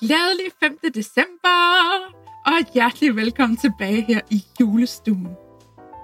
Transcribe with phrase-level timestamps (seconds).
[0.00, 0.78] Glædelig 5.
[0.94, 2.15] december,
[2.46, 5.28] og hjertelig velkommen tilbage her i julestuen.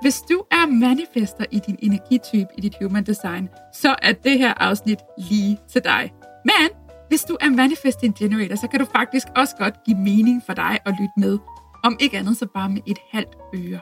[0.00, 4.54] Hvis du er manifester i din energitype i dit human design, så er det her
[4.54, 6.12] afsnit lige til dig.
[6.44, 6.68] Men
[7.08, 10.78] hvis du er manifesting generator, så kan du faktisk også godt give mening for dig
[10.84, 11.38] at lytte med.
[11.84, 13.80] Om ikke andet så bare med et halvt øre.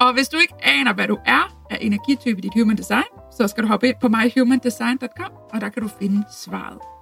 [0.00, 3.48] Og hvis du ikke aner, hvad du er af energitype i dit human design, så
[3.48, 6.97] skal du hoppe ind på myhumandesign.com, og der kan du finde svaret.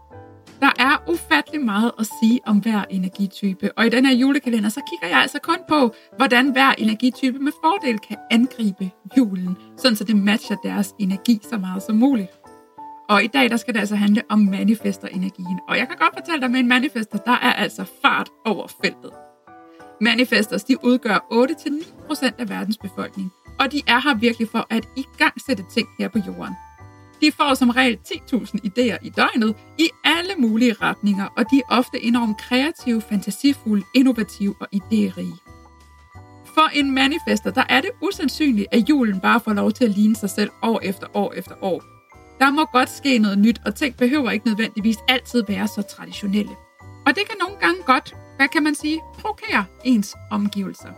[0.61, 4.81] Der er ufattelig meget at sige om hver energitype, og i den her julekalender, så
[4.91, 10.05] kigger jeg altså kun på, hvordan hver energitype med fordel kan angribe julen, sådan så
[10.05, 12.31] det matcher deres energi så meget som muligt.
[13.09, 16.41] Og i dag, der skal det altså handle om manifester-energien, og jeg kan godt fortælle
[16.41, 19.11] dig med en manifester, der er altså fart over feltet.
[20.01, 21.19] Manifesters, de udgør
[22.13, 26.19] 8-9% af verdens befolkning, og de er her virkelig for at igangsætte ting her på
[26.27, 26.55] jorden.
[27.21, 31.75] De får som regel 10.000 idéer i døgnet i alle mulige retninger, og de er
[31.75, 35.37] ofte enormt kreative, fantasifulde, innovative og idérige.
[36.55, 40.17] For en manifester, der er det usandsynligt, at julen bare får lov til at ligne
[40.17, 41.83] sig selv år efter år efter år.
[42.41, 46.57] Der må godt ske noget nyt, og ting behøver ikke nødvendigvis altid være så traditionelle.
[47.07, 50.93] Og det kan nogle gange godt, hvad kan man sige, provokere ens omgivelser.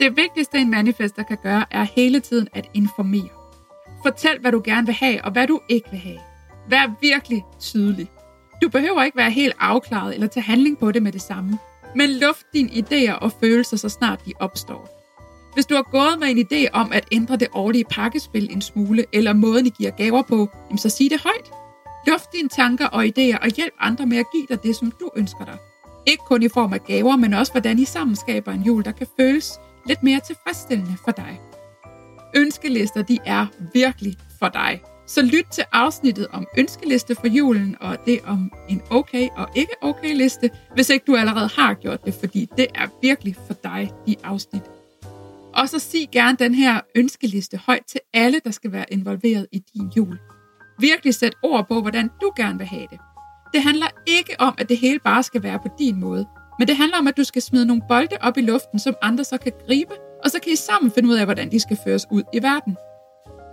[0.00, 3.37] Det vigtigste en manifester kan gøre, er hele tiden at informere.
[4.08, 6.18] Fortæl, hvad du gerne vil have, og hvad du ikke vil have.
[6.68, 8.10] Vær virkelig tydelig.
[8.62, 11.58] Du behøver ikke være helt afklaret eller tage handling på det med det samme.
[11.96, 14.88] Men luft dine idéer og følelser, så snart de opstår.
[15.54, 19.04] Hvis du har gået med en idé om at ændre det årlige pakkespil en smule,
[19.12, 21.50] eller måden I giver gaver på, så sig det højt.
[22.06, 25.10] Luft dine tanker og idéer og hjælp andre med at give dig det, som du
[25.16, 25.56] ønsker dig.
[26.06, 28.92] Ikke kun i form af gaver, men også hvordan I sammen skaber en jul, der
[28.92, 29.52] kan føles
[29.86, 31.40] lidt mere tilfredsstillende for dig.
[32.36, 34.82] Ønskelister, de er virkelig for dig.
[35.06, 39.72] Så lyt til afsnittet om ønskeliste for julen, og det om en okay og ikke
[39.82, 43.90] okay liste, hvis ikke du allerede har gjort det, fordi det er virkelig for dig,
[44.06, 44.62] de afsnit.
[45.54, 49.58] Og så sig gerne den her ønskeliste højt til alle, der skal være involveret i
[49.74, 50.18] din jul.
[50.80, 52.98] Virkelig sæt ord på, hvordan du gerne vil have det.
[53.54, 56.26] Det handler ikke om, at det hele bare skal være på din måde,
[56.58, 59.24] men det handler om, at du skal smide nogle bolde op i luften, som andre
[59.24, 59.94] så kan gribe,
[60.24, 62.76] og så kan I sammen finde ud af, hvordan de skal føres ud i verden.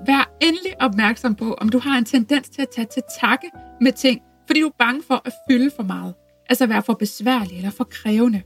[0.08, 3.92] Vær endelig opmærksom på, om du har en tendens til at tage til takke med
[3.92, 6.14] ting, fordi du er bange for at fylde for meget.
[6.50, 8.42] Altså være for besværlig eller for krævende.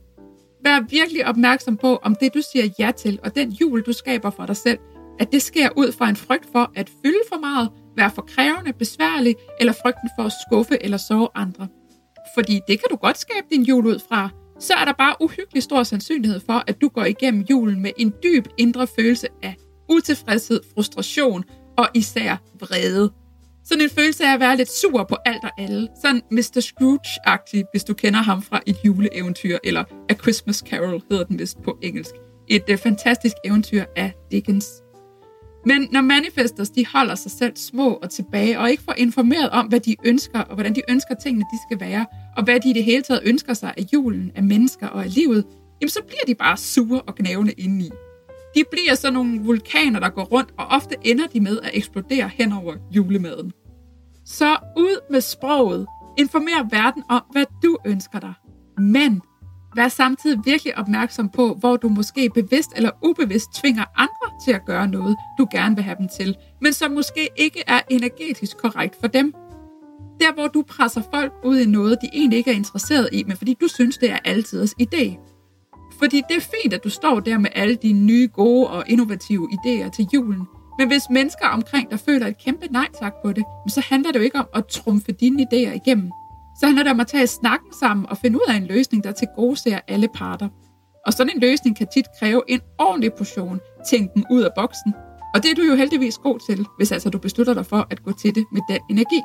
[0.64, 4.30] Vær virkelig opmærksom på, om det du siger ja til, og den jul du skaber
[4.30, 4.80] for dig selv,
[5.20, 8.74] at det sker ud fra en frygt for at fylde for meget, være for krævende,
[8.74, 11.68] besværlig, eller frygten for at skuffe eller sove andre.
[12.34, 15.64] Fordi det kan du godt skabe din jul ud fra, så er der bare uhyggelig
[15.64, 19.56] stor sandsynlighed for, at du går igennem julen med en dyb indre følelse af
[19.90, 21.44] utilfredshed, frustration
[21.78, 23.12] og især vrede.
[23.66, 25.88] Sådan en følelse af at være lidt sur på alt og alle.
[26.02, 26.60] Sådan Mr.
[26.60, 31.62] Scrooge-agtig, hvis du kender ham fra et juleeventyr, eller A Christmas Carol hedder den vist
[31.64, 32.16] på engelsk.
[32.48, 34.68] Et uh, fantastisk eventyr af Dickens.
[35.66, 39.68] Men når manifestors de holder sig selv små og tilbage, og ikke får informeret om,
[39.68, 42.06] hvad de ønsker, og hvordan de ønsker tingene, de skal være,
[42.38, 45.16] og hvad de i det hele taget ønsker sig af julen, af mennesker og af
[45.16, 45.46] livet,
[45.82, 47.90] jamen så bliver de bare sure og gnævende indeni.
[48.56, 52.30] De bliver sådan nogle vulkaner, der går rundt, og ofte ender de med at eksplodere
[52.34, 53.52] hen over julemaden.
[54.26, 55.88] Så ud med sproget.
[56.18, 58.34] Informer verden om, hvad du ønsker dig.
[58.78, 59.22] Men
[59.76, 64.66] vær samtidig virkelig opmærksom på, hvor du måske bevidst eller ubevidst tvinger andre til at
[64.66, 68.96] gøre noget, du gerne vil have dem til, men som måske ikke er energetisk korrekt
[69.00, 69.34] for dem.
[70.20, 73.38] Der, hvor du presser folk ud i noget, de egentlig ikke er interesseret i, men
[73.38, 75.18] fordi du synes, det er altidens idé.
[76.00, 79.50] Fordi det er fint, at du står der med alle dine nye, gode og innovative
[79.52, 80.48] idéer til julen.
[80.80, 84.20] Men hvis mennesker omkring dig føler et kæmpe nej tak på det, så handler det
[84.20, 86.12] jo ikke om at trumfe dine idéer igennem.
[86.60, 89.12] Så handler det om at tage snakken sammen og finde ud af en løsning, der
[89.12, 90.50] til gode ser alle parter.
[91.06, 93.60] Og sådan en løsning kan tit kræve en ordentlig portion
[93.90, 94.94] tænken ud af boksen.
[95.34, 98.04] Og det er du jo heldigvis god til, hvis altså du beslutter dig for at
[98.04, 99.22] gå til det med den energi.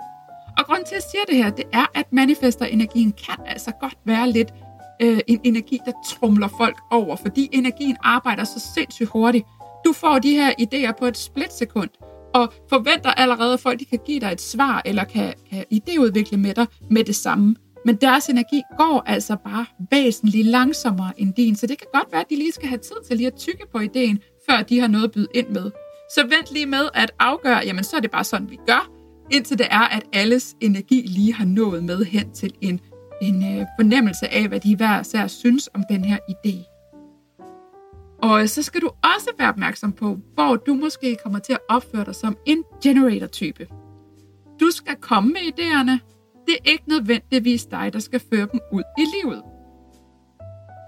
[0.58, 3.98] Og grunden til, at jeg siger det her, det er, at manifester-energien kan altså godt
[4.04, 4.54] være lidt
[5.02, 9.46] øh, en energi, der trumler folk over, fordi energien arbejder så sindssygt hurtigt.
[9.84, 11.90] Du får de her idéer på et splitsekund,
[12.34, 16.36] og forventer allerede, at folk de kan give dig et svar, eller kan, kan idéudvikle
[16.36, 17.56] med dig med det samme.
[17.84, 22.20] Men deres energi går altså bare væsentligt langsommere end din, så det kan godt være,
[22.20, 24.18] at de lige skal have tid til lige at tykke på ideen,
[24.50, 25.70] før de har noget at byde ind med.
[26.14, 28.90] Så vent lige med at afgøre, jamen så er det bare sådan, vi gør,
[29.30, 32.80] indtil det er, at alles energi lige har nået med hen til en,
[33.22, 36.73] en øh, fornemmelse af, hvad de hver især synes om den her idé.
[38.24, 42.04] Og så skal du også være opmærksom på, hvor du måske kommer til at opføre
[42.04, 43.66] dig som en generator-type.
[44.60, 45.98] Du skal komme med idéerne.
[46.46, 49.42] Det er ikke nødvendigvis dig, der skal føre dem ud i livet.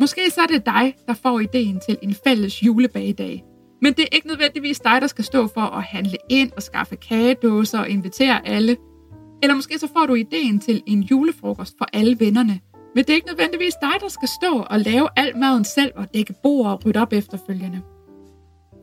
[0.01, 3.45] Måske så er det dig, der får ideen til en fælles julebagedag.
[3.83, 6.97] Men det er ikke nødvendigvis dig, der skal stå for at handle ind og skaffe
[6.97, 8.77] kagedåser og invitere alle.
[9.43, 12.61] Eller måske så får du ideen til en julefrokost for alle vennerne,
[12.97, 16.15] men det er ikke nødvendigvis dig, der skal stå og lave al maden selv og
[16.15, 17.83] dække bord og rydde op efterfølgende.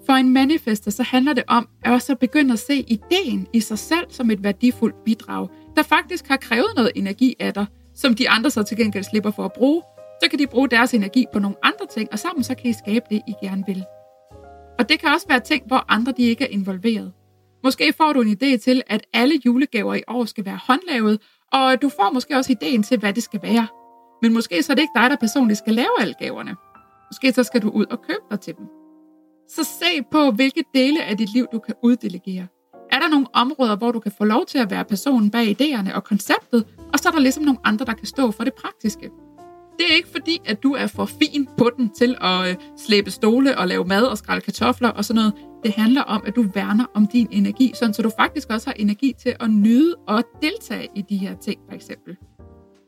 [0.06, 3.80] For en manifester så handler det om at også begynde at se ideen i sig
[3.80, 7.65] selv som et værdifuldt bidrag, der faktisk har krævet noget energi af dig,
[7.95, 9.81] som de andre så til gengæld slipper for at bruge.
[10.24, 12.74] Så kan de bruge deres energi på nogle andre ting, og sammen så kan I
[12.74, 13.83] skabe det, I gerne vil.
[14.80, 17.13] Og det kan også være ting, hvor andre de ikke er involveret.
[17.63, 21.21] Måske får du en idé til, at alle julegaver i år skal være håndlavet,
[21.54, 23.68] og du får måske også ideen til, hvad det skal være.
[24.24, 26.56] Men måske så er det ikke dig, der personligt skal lave alle gaverne.
[27.12, 28.66] Måske så skal du ud og købe dig til dem.
[29.50, 32.48] Så se på, hvilke dele af dit liv, du kan uddelegere.
[32.92, 35.96] Er der nogle områder, hvor du kan få lov til at være personen bag idéerne
[35.96, 39.10] og konceptet, og så er der ligesom nogle andre, der kan stå for det praktiske.
[39.78, 43.12] Det er ikke fordi, at du er for fin på den til at øh, slæbe
[43.12, 45.34] stole og lave mad og skrælle kartofler og sådan noget.
[45.64, 48.74] Det handler om, at du værner om din energi, sådan så du faktisk også har
[48.74, 52.18] energi til at nyde og deltage i de her ting, for eksempel.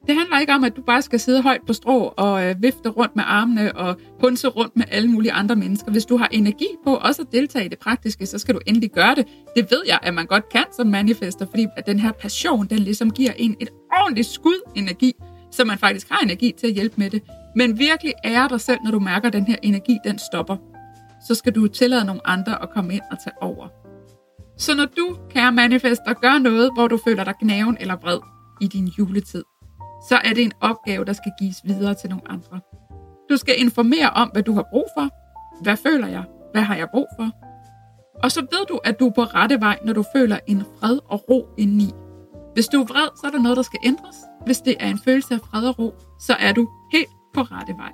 [0.07, 2.89] Det handler ikke om, at du bare skal sidde højt på strå og øh, vifte
[2.89, 5.91] rundt med armene og punse rundt med alle mulige andre mennesker.
[5.91, 8.91] Hvis du har energi på også at deltage i det praktiske, så skal du endelig
[8.91, 9.27] gøre det.
[9.55, 12.79] Det ved jeg, at man godt kan som manifester, fordi at den her passion, den
[12.79, 13.69] ligesom giver en et
[14.01, 15.13] ordentligt skud energi,
[15.51, 17.23] så man faktisk har energi til at hjælpe med det.
[17.55, 20.57] Men virkelig ære dig selv, når du mærker, at den her energi, den stopper.
[21.27, 23.67] Så skal du tillade nogle andre at komme ind og tage over.
[24.57, 28.19] Så når du, kære manifester, gør noget, hvor du føler dig gnaven eller vred
[28.61, 29.43] i din juletid,
[30.09, 32.59] så er det en opgave, der skal gives videre til nogle andre.
[33.29, 35.09] Du skal informere om, hvad du har brug for.
[35.63, 36.23] Hvad føler jeg?
[36.51, 37.29] Hvad har jeg brug for?
[38.23, 40.99] Og så ved du, at du er på rette vej, når du føler en fred
[41.09, 41.91] og ro indeni.
[42.53, 44.15] Hvis du er vred, så er der noget, der skal ændres.
[44.45, 47.73] Hvis det er en følelse af fred og ro, så er du helt på rette
[47.77, 47.91] vej.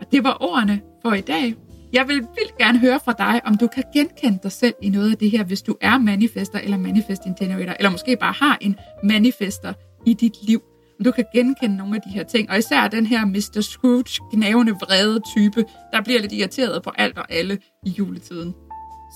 [0.00, 1.54] Og det var ordene for i dag.
[1.92, 5.10] Jeg vil vildt gerne høre fra dig, om du kan genkende dig selv i noget
[5.10, 8.76] af det her, hvis du er manifester eller manifesting generator, eller måske bare har en
[9.02, 9.72] manifester
[10.06, 10.62] i dit liv.
[11.04, 13.60] Du kan genkende nogle af de her ting, og især den her Mr.
[13.60, 18.54] Scrooge, gnavende, vrede type, der bliver lidt irriteret på alt og alle i juletiden.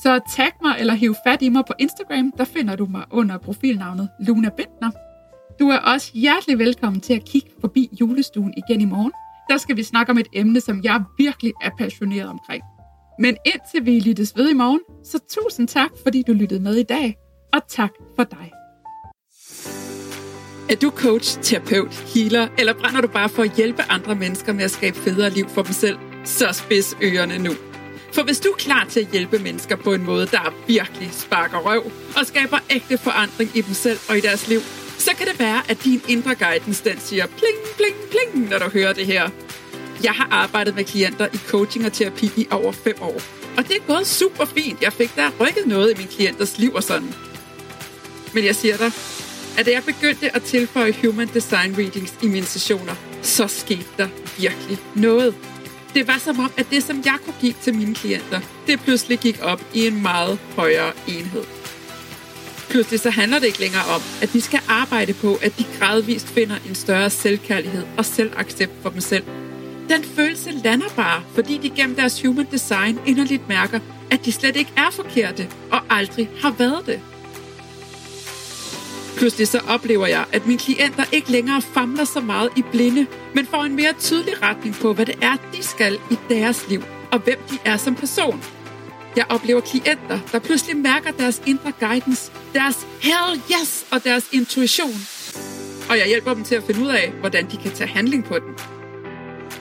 [0.02, 3.38] Så tag mig eller hiv fat i mig på Instagram, der finder du mig under
[3.38, 4.90] profilnavnet Luna Bentner.
[5.60, 9.12] Du er også hjertelig velkommen til at kigge forbi julestuen igen i morgen.
[9.50, 12.62] Der skal vi snakke om et emne, som jeg virkelig er passioneret omkring.
[13.18, 16.82] Men indtil vi lyttes ved i morgen, så tusind tak, fordi du lyttede med i
[16.82, 17.16] dag,
[17.52, 18.59] og tak for dig.
[20.70, 24.64] Er du coach, terapeut, healer, eller brænder du bare for at hjælpe andre mennesker med
[24.64, 25.98] at skabe federe liv for dem selv?
[26.24, 27.52] Så spids ørerne nu.
[28.12, 31.58] For hvis du er klar til at hjælpe mennesker på en måde, der virkelig sparker
[31.58, 34.60] røv og skaber ægte forandring i dem selv og i deres liv,
[34.98, 38.70] så kan det være, at din indre guidance den siger pling, pling, pling, når du
[38.70, 39.30] hører det her.
[40.02, 43.20] Jeg har arbejdet med klienter i coaching og terapi i over fem år.
[43.56, 44.82] Og det er gået super fint.
[44.82, 47.14] Jeg fik der rykket noget i min klienters liv og sådan.
[48.34, 48.92] Men jeg siger dig,
[49.58, 54.08] at da jeg begyndte at tilføje Human Design Readings i mine sessioner, så skete der
[54.38, 55.34] virkelig noget.
[55.94, 59.18] Det var som om, at det, som jeg kunne give til mine klienter, det pludselig
[59.18, 61.44] gik op i en meget højere enhed.
[62.70, 66.26] Pludselig så handler det ikke længere om, at de skal arbejde på, at de gradvist
[66.28, 69.24] finder en større selvkærlighed og selvaccept for dem selv.
[69.88, 73.80] Den følelse lander bare, fordi de gennem deres human design inderligt mærker,
[74.10, 77.00] at de slet ikke er forkerte og aldrig har været det.
[79.20, 83.46] Pludselig så oplever jeg, at mine klienter ikke længere famler så meget i blinde, men
[83.46, 87.18] får en mere tydelig retning på, hvad det er, de skal i deres liv, og
[87.18, 88.44] hvem de er som person.
[89.16, 94.94] Jeg oplever klienter, der pludselig mærker deres indre guidance, deres hell yes og deres intuition.
[95.90, 98.38] Og jeg hjælper dem til at finde ud af, hvordan de kan tage handling på
[98.38, 98.54] den.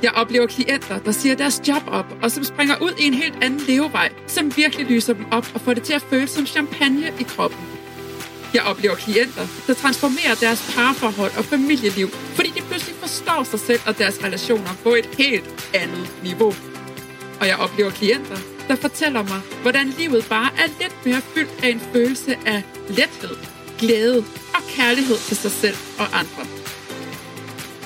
[0.04, 3.44] Jeg oplever klienter, der siger deres job op, og som springer ud i en helt
[3.44, 7.14] anden levevej, som virkelig lyser dem op og får det til at føles som champagne
[7.20, 7.79] i kroppen.
[8.54, 13.80] Jeg oplever klienter, der transformerer deres parforhold og familieliv, fordi de pludselig forstår sig selv
[13.86, 16.54] og deres relationer på et helt andet niveau.
[17.40, 18.38] Og jeg oplever klienter,
[18.68, 23.38] der fortæller mig, hvordan livet bare er lidt mere fyldt af en følelse af lethed,
[23.80, 24.26] glæde
[24.56, 26.46] og kærlighed til sig selv og andre.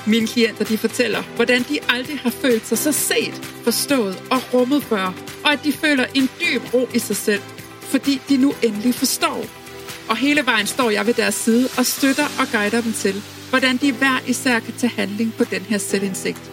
[0.06, 4.84] Mine klienter de fortæller, hvordan de aldrig har følt sig så set, forstået og rummet
[4.84, 7.42] før, og at de føler en dyb ro i sig selv,
[7.80, 9.63] fordi de nu endelig forstår.
[10.08, 13.76] Og hele vejen står jeg ved deres side og støtter og guider dem til, hvordan
[13.76, 16.50] de hver især kan tage handling på den her selvindsigt.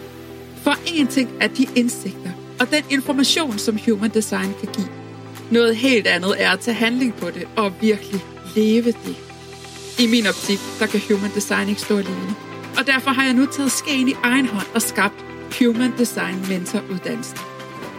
[0.64, 4.90] For en ting er de indsigter og den information, som Human Design kan give.
[5.52, 8.22] Noget helt andet er at tage handling på det og virkelig
[8.56, 9.16] leve det.
[10.00, 12.36] I min optik, der kan Human Design ikke stå alene.
[12.78, 15.26] Og derfor har jeg nu taget skeen i egen hånd og skabt
[15.60, 17.38] Human Design Mentor uddannelsen.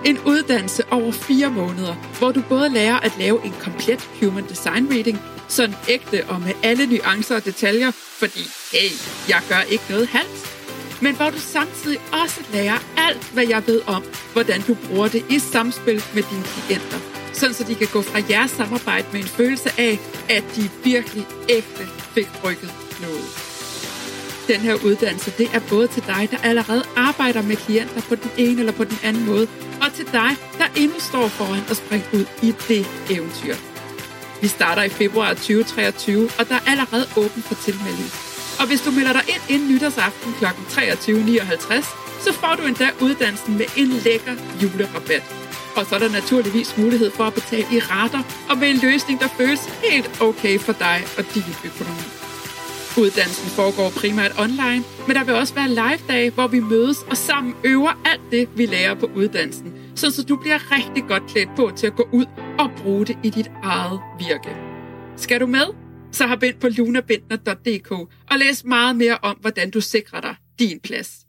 [0.05, 4.89] En uddannelse over fire måneder, hvor du både lærer at lave en komplet Human Design
[4.91, 5.19] Reading,
[5.53, 8.91] sådan ægte og med alle nuancer og detaljer, fordi, hey,
[9.29, 10.39] jeg gør ikke noget halvt.
[11.01, 15.25] Men hvor du samtidig også lærer alt, hvad jeg ved om, hvordan du bruger det
[15.31, 16.99] i samspil med dine klienter.
[17.33, 21.27] Sådan så de kan gå fra jeres samarbejde med en følelse af, at de virkelig
[21.49, 23.25] ægte fik rykket noget.
[24.49, 28.31] Den her uddannelse, det er både til dig, der allerede arbejder med klienter på den
[28.37, 29.49] ene eller på den anden måde,
[29.83, 33.72] og til dig, der endnu står foran at springe ud i det eventyr.
[34.43, 38.11] Vi starter i februar 2023, og der er allerede åben for tilmelding.
[38.61, 40.45] Og hvis du melder dig ind inden nytårsaften kl.
[40.45, 45.25] 23.59, så får du endda uddannelsen med en lækker julerabat.
[45.77, 49.21] Og så er der naturligvis mulighed for at betale i rater og med en løsning,
[49.21, 52.07] der føles helt okay for dig og din økonomi.
[52.99, 57.55] Uddannelsen foregår primært online, men der vil også være live-dage, hvor vi mødes og sammen
[57.65, 61.87] øver alt det, vi lærer på uddannelsen, så du bliver rigtig godt klædt på til
[61.87, 62.27] at gå ud
[62.59, 64.57] og bruge det i dit eget virke.
[65.17, 65.67] Skal du med?
[66.13, 67.91] Så har bind på lunabindner.dk
[68.31, 71.27] og læs meget mere om, hvordan du sikrer dig din plads.